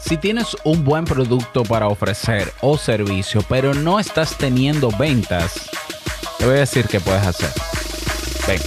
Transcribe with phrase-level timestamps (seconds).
[0.00, 5.70] Si tienes un buen producto para ofrecer o servicio, pero no estás teniendo ventas,
[6.38, 7.50] te voy a decir qué puedes hacer.
[8.46, 8.60] Ven.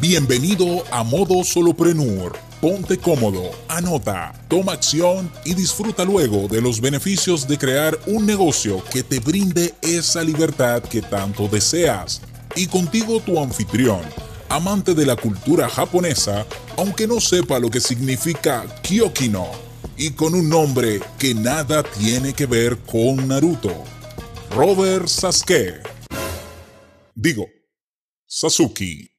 [0.00, 2.38] Bienvenido a Modo Soloprenur.
[2.60, 8.82] Ponte cómodo, anota, toma acción y disfruta luego de los beneficios de crear un negocio
[8.90, 12.20] que te brinde esa libertad que tanto deseas.
[12.56, 14.00] Y contigo tu anfitrión,
[14.48, 16.46] amante de la cultura japonesa,
[16.78, 19.48] aunque no sepa lo que significa Kyokino,
[19.96, 23.82] y con un nombre que nada tiene que ver con Naruto.
[24.54, 25.82] Robert Sasuke.
[27.16, 27.46] Digo,
[28.26, 29.10] Sasuke.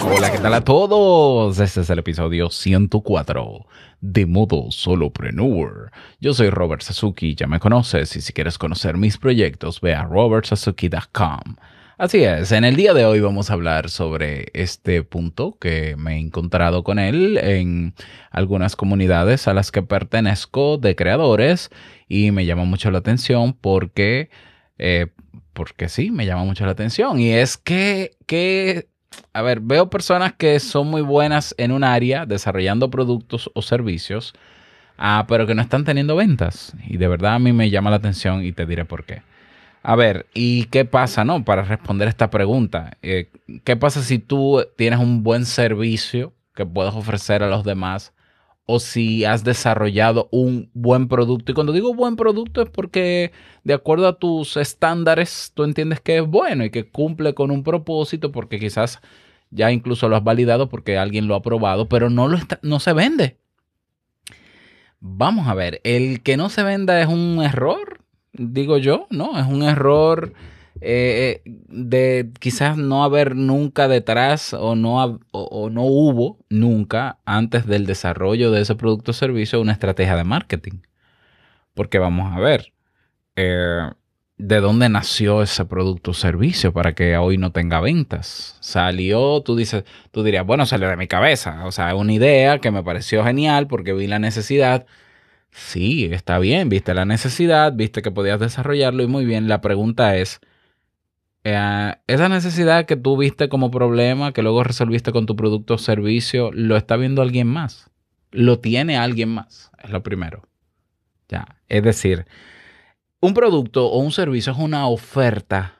[0.00, 1.58] Hola, ¿qué tal a todos?
[1.58, 3.66] Este es el episodio 104
[4.00, 5.90] de Modo Solopreneur.
[6.18, 10.04] Yo soy Robert Sasuki, ya me conoces y si quieres conocer mis proyectos ve a
[10.04, 11.56] robertsasuki.com.
[11.96, 16.16] Así es, en el día de hoy vamos a hablar sobre este punto que me
[16.16, 17.94] he encontrado con él en
[18.32, 21.70] algunas comunidades a las que pertenezco de creadores
[22.08, 24.28] y me llama mucho la atención porque,
[24.76, 25.06] eh,
[25.52, 28.88] porque sí, me llama mucho la atención y es que, que
[29.32, 34.34] a ver, veo personas que son muy buenas en un área desarrollando productos o servicios,
[34.98, 36.74] ah, pero que no están teniendo ventas.
[36.88, 39.22] Y de verdad a mí me llama la atención y te diré por qué.
[39.84, 41.44] A ver, ¿y qué pasa, no?
[41.44, 43.30] Para responder esta pregunta, eh,
[43.64, 48.14] ¿qué pasa si tú tienes un buen servicio que puedes ofrecer a los demás?
[48.66, 51.52] o si has desarrollado un buen producto.
[51.52, 56.18] Y cuando digo buen producto es porque de acuerdo a tus estándares tú entiendes que
[56.18, 59.00] es bueno y que cumple con un propósito porque quizás
[59.50, 62.92] ya incluso lo has validado porque alguien lo ha probado, pero no, lo no se
[62.92, 63.38] vende.
[65.00, 68.03] Vamos a ver, el que no se venda es un error,
[68.34, 69.38] digo yo, ¿no?
[69.38, 70.32] Es un error
[70.80, 77.86] eh, de quizás no haber nunca detrás o no, o, no hubo nunca antes del
[77.86, 80.80] desarrollo de ese producto o servicio una estrategia de marketing.
[81.74, 82.72] Porque vamos a ver,
[83.36, 83.90] eh,
[84.36, 88.56] ¿de dónde nació ese producto o servicio para que hoy no tenga ventas?
[88.60, 91.66] Salió, tú dices, tú dirías, bueno, salió de mi cabeza.
[91.66, 94.86] O sea, una idea que me pareció genial porque vi la necesidad.
[95.56, 99.46] Sí, está bien, viste la necesidad, viste que podías desarrollarlo y muy bien.
[99.46, 100.40] La pregunta es,
[101.44, 105.78] eh, esa necesidad que tú viste como problema, que luego resolviste con tu producto o
[105.78, 107.88] servicio, lo está viendo alguien más.
[108.32, 109.70] Lo tiene alguien más.
[109.80, 110.42] Es lo primero.
[111.28, 111.46] Ya.
[111.68, 112.26] Es decir,
[113.20, 115.76] un producto o un servicio es una oferta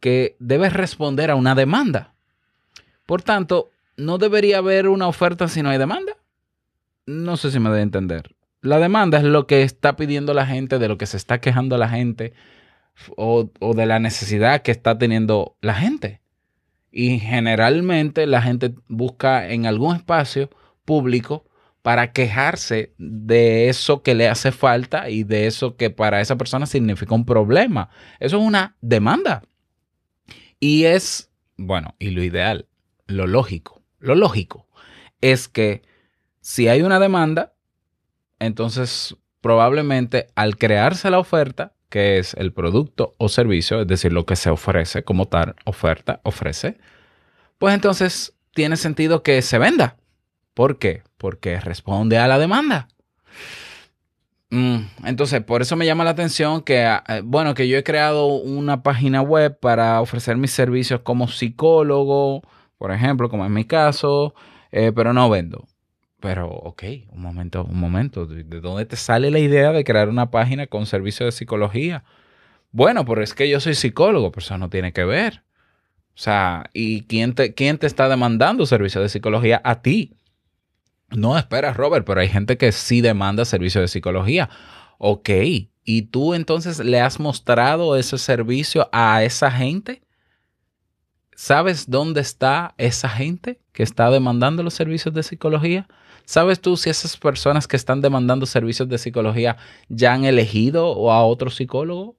[0.00, 2.14] que debe responder a una demanda.
[3.06, 6.16] Por tanto, no debería haber una oferta si no hay demanda.
[7.06, 8.35] No sé si me debe entender.
[8.66, 11.78] La demanda es lo que está pidiendo la gente, de lo que se está quejando
[11.78, 12.32] la gente
[13.16, 16.20] o, de la necesidad que está teniendo la gente.
[16.90, 20.50] Y generalmente la gente busca en algún espacio
[20.84, 21.44] público
[21.82, 26.66] para quejarse de eso que le hace falta y de eso que para esa persona
[26.66, 27.90] significa un problema.
[28.18, 29.42] Eso es una demanda.
[30.58, 32.66] Y es, bueno, y lo ideal,
[33.06, 34.66] lo lógico, lo lógico
[35.20, 35.82] es que
[36.40, 37.55] si hay una demanda,
[38.38, 44.26] entonces probablemente al crearse la oferta, que es el producto o servicio, es decir, lo
[44.26, 46.78] que se ofrece como tal, oferta, ofrece,
[47.58, 49.96] pues entonces tiene sentido que se venda.
[50.54, 51.02] ¿Por qué?
[51.16, 52.88] Porque responde a la demanda.
[54.50, 57.84] Mm, entonces, por eso me llama la atención que, ah, eh, bueno, que yo he
[57.84, 62.42] creado una página web para ofrecer mis servicios como psicólogo,
[62.78, 64.34] por ejemplo, como en mi caso,
[64.70, 65.66] eh, pero no vendo.
[66.26, 66.82] Pero, ok,
[67.12, 68.26] un momento, un momento.
[68.26, 72.02] ¿De dónde te sale la idea de crear una página con servicio de psicología?
[72.72, 75.44] Bueno, pero es que yo soy psicólogo, pero eso no tiene que ver.
[76.16, 79.62] O sea, ¿y quién te, quién te está demandando servicio de psicología?
[79.62, 80.16] A ti.
[81.10, 84.50] No esperas, Robert, pero hay gente que sí demanda servicio de psicología.
[84.98, 85.30] Ok,
[85.84, 90.02] ¿y tú entonces le has mostrado ese servicio a esa gente?
[91.36, 95.86] ¿Sabes dónde está esa gente que está demandando los servicios de psicología?
[96.26, 99.58] ¿Sabes tú si esas personas que están demandando servicios de psicología
[99.88, 102.16] ya han elegido o a otro psicólogo?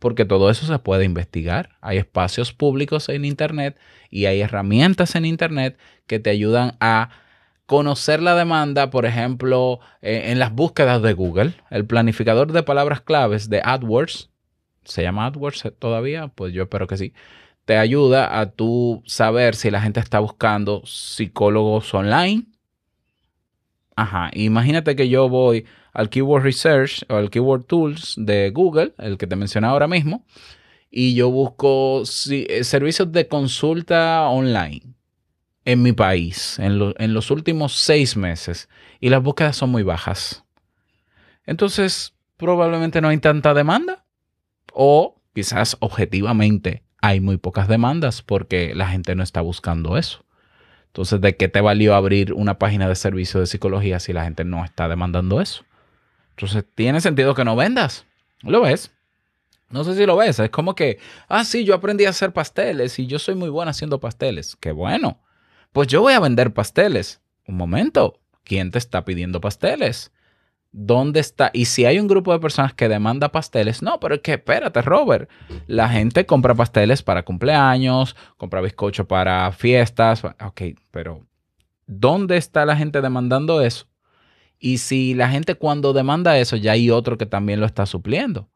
[0.00, 1.70] Porque todo eso se puede investigar.
[1.80, 3.78] Hay espacios públicos en Internet
[4.10, 5.78] y hay herramientas en Internet
[6.08, 7.10] que te ayudan a
[7.66, 11.54] conocer la demanda, por ejemplo, eh, en las búsquedas de Google.
[11.70, 14.28] El planificador de palabras claves de AdWords,
[14.82, 16.28] ¿se llama AdWords todavía?
[16.28, 17.14] Pues yo espero que sí.
[17.64, 22.49] Te ayuda a tú saber si la gente está buscando psicólogos online
[24.00, 29.18] Ajá, imagínate que yo voy al Keyword Research o al Keyword Tools de Google, el
[29.18, 30.24] que te mencioné ahora mismo,
[30.90, 34.94] y yo busco eh, servicios de consulta online
[35.66, 38.70] en mi país en, en los últimos seis meses
[39.00, 40.44] y las búsquedas son muy bajas.
[41.44, 44.06] Entonces, probablemente no hay tanta demanda
[44.72, 50.24] o quizás objetivamente hay muy pocas demandas porque la gente no está buscando eso.
[50.90, 54.44] Entonces, ¿de qué te valió abrir una página de servicio de psicología si la gente
[54.44, 55.64] no está demandando eso?
[56.30, 58.06] Entonces, tiene sentido que no vendas.
[58.42, 58.90] ¿Lo ves?
[59.68, 60.40] No sé si lo ves.
[60.40, 60.98] Es como que,
[61.28, 64.56] ah, sí, yo aprendí a hacer pasteles y yo soy muy bueno haciendo pasteles.
[64.56, 65.20] Qué bueno.
[65.72, 67.20] Pues yo voy a vender pasteles.
[67.46, 68.18] Un momento.
[68.42, 70.10] ¿Quién te está pidiendo pasteles?
[70.72, 71.50] ¿Dónde está?
[71.52, 74.82] Y si hay un grupo de personas que demanda pasteles, no, pero es que espérate,
[74.82, 75.28] Robert.
[75.66, 80.22] La gente compra pasteles para cumpleaños, compra bizcocho para fiestas.
[80.24, 80.62] Ok,
[80.92, 81.26] pero
[81.86, 83.86] ¿dónde está la gente demandando eso?
[84.60, 88.48] Y si la gente cuando demanda eso, ya hay otro que también lo está supliendo.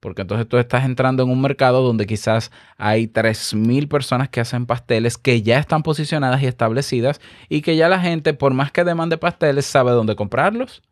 [0.00, 4.66] Porque entonces tú estás entrando en un mercado donde quizás hay 3.000 personas que hacen
[4.66, 8.82] pasteles que ya están posicionadas y establecidas y que ya la gente, por más que
[8.82, 10.82] demande pasteles, sabe dónde comprarlos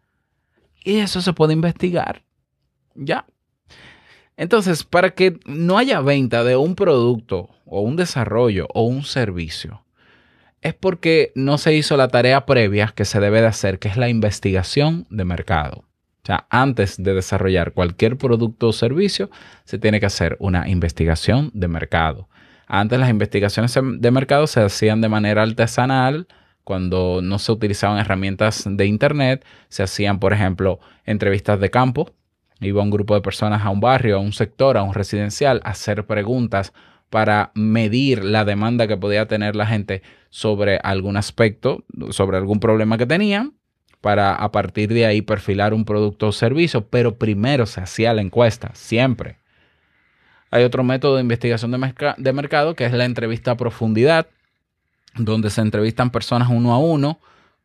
[0.88, 2.23] y eso se puede investigar.
[2.94, 3.26] Ya.
[4.38, 9.85] Entonces, para que no haya venta de un producto o un desarrollo o un servicio,
[10.62, 13.99] es porque no se hizo la tarea previa que se debe de hacer, que es
[13.99, 15.85] la investigación de mercado.
[16.23, 19.31] O sea, antes de desarrollar cualquier producto o servicio,
[19.64, 22.31] se tiene que hacer una investigación de mercado.
[22.67, 26.29] Antes las investigaciones de mercado se hacían de manera artesanal,
[26.69, 32.11] cuando no se utilizaban herramientas de Internet, se hacían, por ejemplo, entrevistas de campo.
[32.61, 35.70] Iba un grupo de personas a un barrio, a un sector, a un residencial, a
[35.70, 36.75] hacer preguntas
[37.09, 42.99] para medir la demanda que podía tener la gente sobre algún aspecto, sobre algún problema
[42.99, 43.55] que tenían,
[44.03, 48.20] para a partir de ahí perfilar un producto o servicio, pero primero se hacía la
[48.20, 49.38] encuesta, siempre.
[50.50, 54.26] Hay otro método de investigación de, de mercado que es la entrevista a profundidad,
[55.16, 57.20] donde se entrevistan personas uno a uno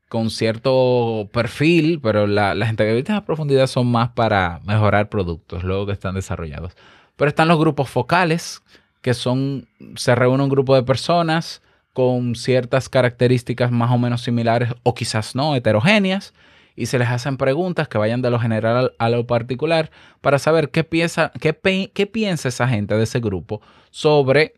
[0.09, 5.87] con cierto perfil, pero la, las entrevistas a profundidad son más para mejorar productos luego
[5.87, 6.73] que están desarrollados.
[7.15, 8.61] Pero están los grupos focales,
[9.01, 11.63] que son, se reúne un grupo de personas
[11.93, 16.33] con ciertas características más o menos similares o quizás no, heterogéneas,
[16.75, 19.91] y se les hacen preguntas que vayan de lo general a lo particular
[20.21, 23.61] para saber qué piensa, qué, qué piensa esa gente de ese grupo
[23.91, 24.55] sobre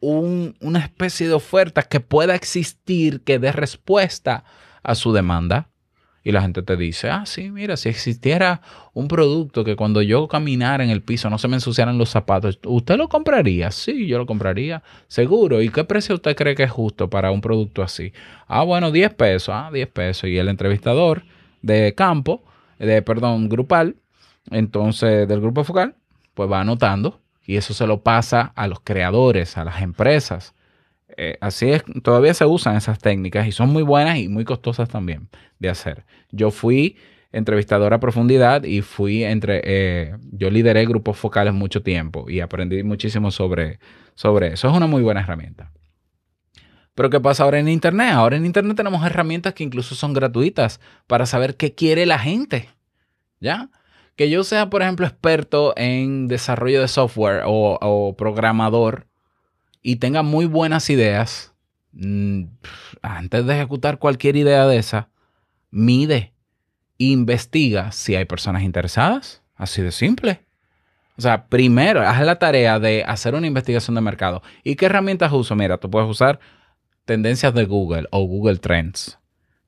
[0.00, 4.44] una especie de oferta que pueda existir que dé respuesta
[4.82, 5.68] a su demanda.
[6.24, 8.60] Y la gente te dice, ah, sí, mira, si existiera
[8.92, 12.58] un producto que cuando yo caminara en el piso no se me ensuciaran los zapatos,
[12.66, 13.70] ¿usted lo compraría?
[13.70, 15.62] Sí, yo lo compraría, seguro.
[15.62, 18.12] ¿Y qué precio usted cree que es justo para un producto así?
[18.46, 20.28] Ah, bueno, 10 pesos, ah, 10 pesos.
[20.28, 21.24] Y el entrevistador
[21.62, 22.44] de campo,
[22.78, 23.96] de, perdón, grupal,
[24.50, 25.94] entonces del grupo focal,
[26.34, 30.54] pues va anotando y eso se lo pasa a los creadores, a las empresas.
[31.16, 34.90] Eh, así es, todavía se usan esas técnicas y son muy buenas y muy costosas
[34.90, 36.04] también de hacer.
[36.30, 36.98] Yo fui
[37.32, 42.82] entrevistador a profundidad y fui entre, eh, yo lideré grupos focales mucho tiempo y aprendí
[42.82, 43.78] muchísimo sobre,
[44.14, 44.68] sobre eso.
[44.68, 45.72] Es una muy buena herramienta.
[46.94, 48.10] Pero ¿qué pasa ahora en Internet?
[48.12, 52.68] Ahora en Internet tenemos herramientas que incluso son gratuitas para saber qué quiere la gente.
[53.40, 53.70] ¿Ya?
[54.18, 59.06] Que yo sea, por ejemplo, experto en desarrollo de software o, programador
[59.80, 61.54] y tenga muy buenas ideas,
[61.92, 62.46] mm,
[63.00, 65.08] antes de ejecutar cualquier idea de esa,
[65.70, 66.32] mide,
[66.98, 69.40] investiga si hay personas interesadas.
[69.54, 70.40] Así de simple.
[71.16, 74.42] O sea, primero, haz la tarea de hacer una investigación de mercado.
[74.64, 75.54] ¿Y qué herramientas uso?
[75.54, 76.40] Mira, tú puedes usar
[77.04, 79.20] tendencias de Google o Google Trends,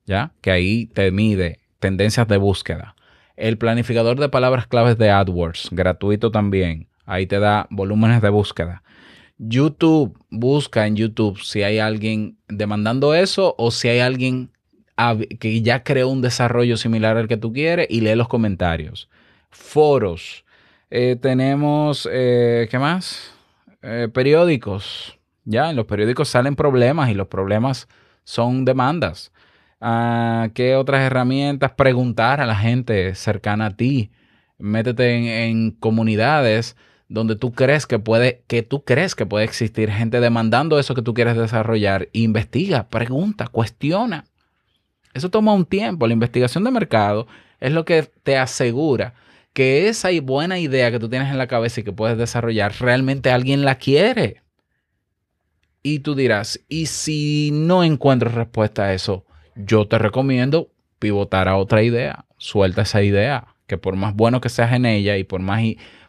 [0.06, 0.32] ¿ya?
[0.40, 2.96] Que ahí te mide tendencias de búsqueda.
[3.40, 6.88] El planificador de palabras claves de AdWords, gratuito también.
[7.06, 8.82] Ahí te da volúmenes de búsqueda.
[9.38, 14.50] YouTube, busca en YouTube si hay alguien demandando eso o si hay alguien
[15.38, 19.08] que ya creó un desarrollo similar al que tú quieres y lee los comentarios.
[19.48, 20.44] Foros.
[20.90, 23.32] Eh, tenemos, eh, ¿qué más?
[23.80, 25.18] Eh, periódicos.
[25.46, 27.88] Ya, en los periódicos salen problemas y los problemas
[28.22, 29.32] son demandas.
[29.80, 31.72] ¿Qué otras herramientas?
[31.72, 34.10] Preguntar a la gente cercana a ti.
[34.58, 36.76] Métete en, comunidades
[37.08, 41.02] donde tú crees que puede, que tú crees que puede existir gente demandando eso que
[41.02, 42.08] tú quieres desarrollar.
[42.12, 44.26] Investiga, pregunta, cuestiona.
[45.14, 46.06] Eso toma un tiempo.
[46.06, 47.26] La investigación de mercado
[47.58, 49.14] es lo que te asegura
[49.52, 53.30] que esa buena idea que tú tienes en la cabeza y que puedes desarrollar, realmente
[53.30, 54.42] alguien la quiere.
[55.82, 59.24] Y tú dirás, ¿y si no encuentro respuesta a eso?
[59.56, 62.26] Yo te recomiendo pivotar a otra idea.
[62.36, 65.62] Suelta esa idea, que por más bueno que seas en ella y por más,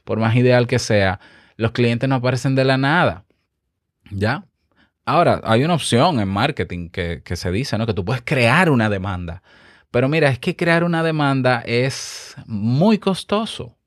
[0.03, 1.19] por más ideal que sea,
[1.57, 3.25] Los clientes no aparecen de la nada.
[4.09, 4.45] ¿Ya?
[5.05, 7.85] Ahora, hay una opción en marketing que, que se dice, ¿no?
[7.85, 9.43] Que tú puedes crear una demanda.
[9.91, 13.63] Pero mira, es que crear una demanda es muy costoso.
[13.65, 13.77] O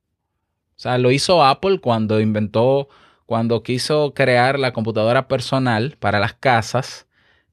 [0.77, 2.89] sea, lo hizo Apple cuando inventó,
[3.25, 7.07] cuando quiso crear la computadora personal para las casas.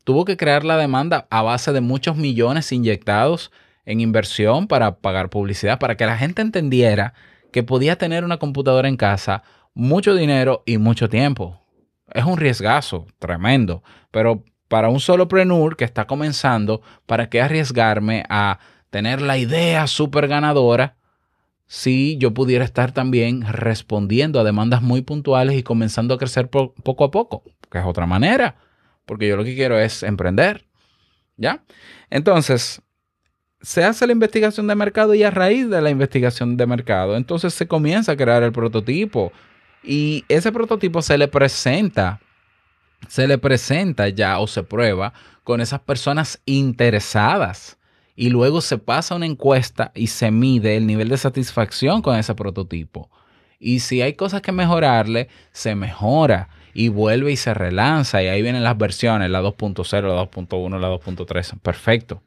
[0.04, 3.52] Tuvo que crear la demanda a base de muchos millones inyectados
[3.84, 7.14] en inversión para pagar publicidad, para que la gente entendiera
[7.52, 9.42] que podía tener una computadora en casa,
[9.74, 11.60] mucho dinero y mucho tiempo.
[12.12, 18.24] Es un riesgazo tremendo, pero para un solo prenur que está comenzando, ¿para qué arriesgarme
[18.28, 18.58] a
[18.90, 20.96] tener la idea súper ganadora
[21.66, 27.04] si yo pudiera estar también respondiendo a demandas muy puntuales y comenzando a crecer poco
[27.04, 27.42] a poco?
[27.70, 28.56] Que es otra manera,
[29.06, 30.66] porque yo lo que quiero es emprender.
[31.36, 31.64] ¿Ya?
[32.10, 32.82] Entonces,
[33.60, 37.54] se hace la investigación de mercado y a raíz de la investigación de mercado, entonces
[37.54, 39.32] se comienza a crear el prototipo
[39.82, 42.20] y ese prototipo se le presenta
[43.08, 45.12] se le presenta ya o se prueba
[45.44, 47.78] con esas personas interesadas
[48.14, 52.34] y luego se pasa una encuesta y se mide el nivel de satisfacción con ese
[52.34, 53.10] prototipo.
[53.58, 58.42] Y si hay cosas que mejorarle, se mejora y vuelve y se relanza y ahí
[58.42, 62.22] vienen las versiones, la 2.0, la 2.1, la 2.3, perfecto.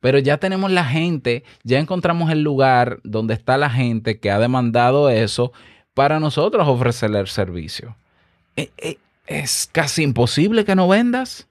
[0.00, 4.38] Pero ya tenemos la gente, ya encontramos el lugar donde está la gente que ha
[4.38, 5.52] demandado eso
[5.94, 7.96] para nosotros ofrecerle el servicio.
[8.56, 11.48] Eh, eh, es casi imposible que no vendas.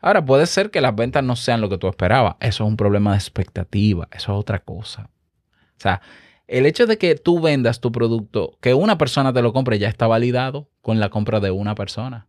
[0.00, 2.36] Ahora, puede ser que las ventas no sean lo que tú esperabas.
[2.40, 4.08] Eso es un problema de expectativa.
[4.10, 5.10] Eso es otra cosa.
[5.76, 6.00] O sea,
[6.50, 9.88] el hecho de que tú vendas tu producto, que una persona te lo compre, ya
[9.88, 12.26] está validado con la compra de una persona.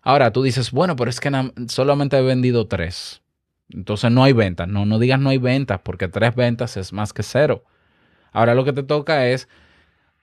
[0.00, 1.30] Ahora, tú dices, bueno, pero es que
[1.68, 3.20] solamente he vendido tres.
[3.68, 4.66] Entonces no hay ventas.
[4.66, 7.64] No, no digas no hay ventas, porque tres ventas es más que cero.
[8.32, 9.46] Ahora lo que te toca es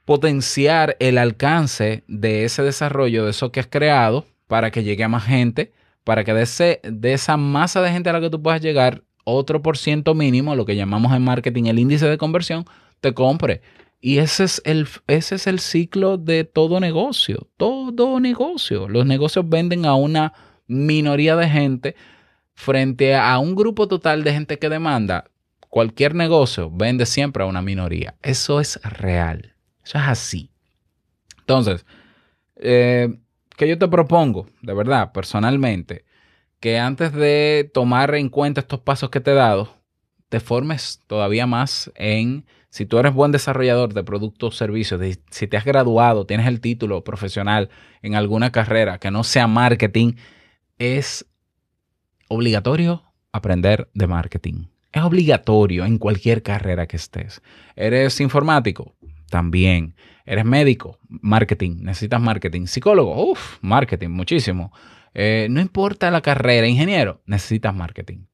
[0.06, 5.10] potenciar el alcance de ese desarrollo, de eso que has creado, para que llegue a
[5.10, 8.42] más gente, para que de, ese, de esa masa de gente a la que tú
[8.42, 12.66] puedas llegar, otro por ciento mínimo, lo que llamamos en marketing el índice de conversión,
[13.02, 13.62] te compre.
[14.02, 18.88] Y ese es, el, ese es el ciclo de todo negocio, todo negocio.
[18.88, 20.34] Los negocios venden a una
[20.68, 21.96] minoría de gente
[22.54, 25.26] frente a un grupo total de gente que demanda.
[25.70, 28.16] Cualquier negocio vende siempre a una minoría.
[28.22, 29.56] Eso es real.
[29.84, 30.52] Eso es así.
[31.40, 31.86] Entonces,
[32.58, 33.18] eh,
[33.58, 36.06] ¿qué yo te propongo, de verdad, personalmente,
[36.60, 39.78] que antes de tomar en cuenta estos pasos que te he dado,
[40.30, 45.48] te formes todavía más en, si tú eres buen desarrollador de productos o servicios, si
[45.48, 47.70] te has graduado, tienes el título profesional
[48.02, 50.16] en alguna carrera que no sea marketing,
[50.78, 51.26] es
[52.28, 54.66] obligatorio aprender de marketing.
[54.92, 57.42] Es obligatorio en cualquier carrera que estés.
[57.78, 58.94] ¿Eres informático?
[59.30, 59.96] también.
[60.26, 62.66] Eres médico, marketing, necesitas marketing.
[62.66, 64.74] Psicólogo, uff, marketing, muchísimo.
[65.14, 68.26] Eh, no importa la carrera, ingeniero, necesitas marketing.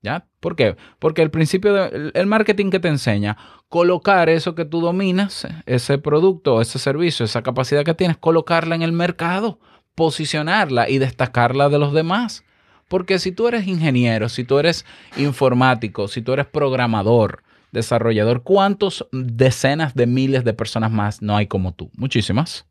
[0.00, 0.26] ¿Ya?
[0.40, 0.76] ¿Por qué?
[0.98, 3.36] Porque el principio del marketing que te enseña,
[3.68, 8.82] colocar eso que tú dominas, ese producto, ese servicio, esa capacidad que tienes, colocarla en
[8.82, 9.58] el mercado,
[9.96, 12.44] posicionarla y destacarla de los demás.
[12.86, 14.86] Porque si tú eres ingeniero, si tú eres
[15.16, 21.46] informático, si tú eres programador, desarrollador, ¿cuántos decenas de miles de personas más no hay
[21.46, 21.90] como tú?
[21.94, 22.66] Muchísimas.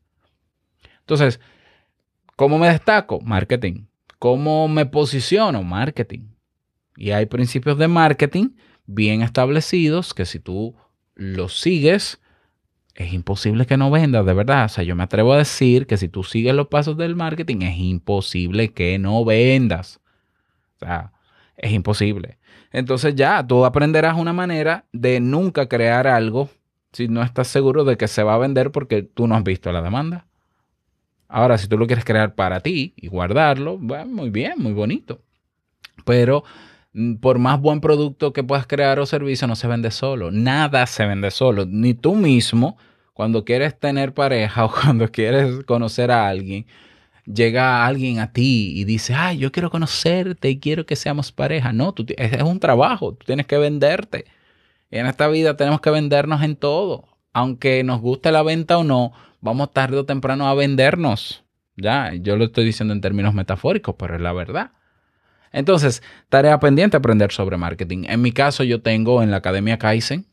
[1.00, 1.40] Entonces,
[2.36, 3.20] ¿cómo me destaco?
[3.20, 3.86] Marketing.
[4.18, 5.62] ¿Cómo me posiciono?
[5.62, 6.37] Marketing.
[6.98, 10.74] Y hay principios de marketing bien establecidos que si tú
[11.14, 12.20] los sigues,
[12.96, 14.64] es imposible que no vendas, de verdad.
[14.64, 17.62] O sea, yo me atrevo a decir que si tú sigues los pasos del marketing,
[17.62, 20.00] es imposible que no vendas.
[20.80, 21.12] O sea,
[21.56, 22.38] es imposible.
[22.72, 26.50] Entonces ya, tú aprenderás una manera de nunca crear algo
[26.92, 29.70] si no estás seguro de que se va a vender porque tú no has visto
[29.70, 30.26] la demanda.
[31.28, 35.20] Ahora, si tú lo quieres crear para ti y guardarlo, bueno, muy bien, muy bonito.
[36.04, 36.42] Pero
[37.20, 40.30] por más buen producto que puedas crear o servicio, no se vende solo.
[40.30, 41.64] Nada se vende solo.
[41.66, 42.76] Ni tú mismo,
[43.14, 46.66] cuando quieres tener pareja o cuando quieres conocer a alguien,
[47.24, 51.72] llega alguien a ti y dice, ay, yo quiero conocerte y quiero que seamos pareja.
[51.72, 54.24] No, tú, es, un trabajo, tú tienes que venderte.
[54.90, 57.08] En esta vida tenemos que vendernos en todo.
[57.32, 61.44] Aunque nos guste la venta o no, vamos tarde o temprano a vendernos.
[61.76, 64.72] Ya, yo lo estoy diciendo en términos metafóricos, pero es la verdad.
[65.52, 68.04] Entonces, tarea pendiente aprender sobre marketing.
[68.08, 70.26] En mi caso, yo tengo en la Academia Kaizen,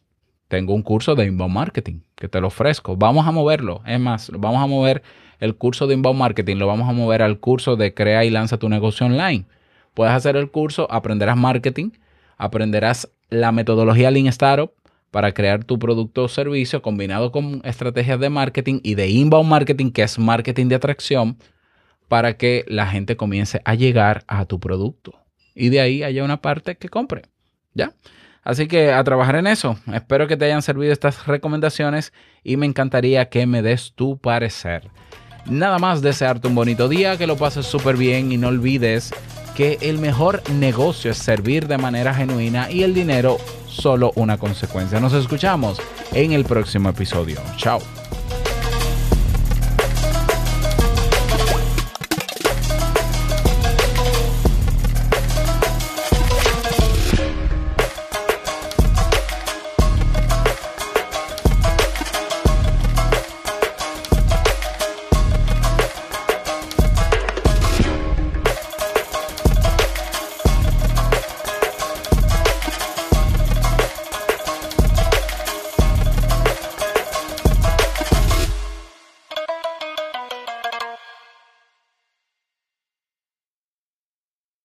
[0.48, 2.96] tengo un curso de inbound marketing que te lo ofrezco.
[2.96, 3.82] Vamos a moverlo.
[3.86, 5.02] Es más, vamos a mover
[5.40, 8.58] el curso de inbound marketing lo vamos a mover al curso de crea y lanza
[8.58, 9.46] tu negocio online.
[9.94, 11.92] Puedes hacer el curso, aprenderás marketing,
[12.38, 14.72] aprenderás la metodología Lean Startup,
[15.12, 19.92] para crear tu producto o servicio combinado con estrategias de marketing y de inbound marketing,
[19.92, 21.38] que es marketing de atracción,
[22.08, 25.20] para que la gente comience a llegar a tu producto.
[25.54, 27.24] Y de ahí haya una parte que compre.
[27.74, 27.94] ¿Ya?
[28.44, 29.78] Así que a trabajar en eso.
[29.92, 34.90] Espero que te hayan servido estas recomendaciones y me encantaría que me des tu parecer.
[35.48, 39.12] Nada más desearte un bonito día, que lo pases súper bien y no olvides
[39.56, 45.00] que el mejor negocio es servir de manera genuina y el dinero solo una consecuencia.
[45.00, 45.82] Nos escuchamos
[46.14, 47.40] en el próximo episodio.
[47.58, 48.05] Chao.